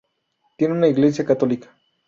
Tiene 0.57 0.73
una 0.73 0.87
iglesia 0.87 1.23
católica. 1.23 1.77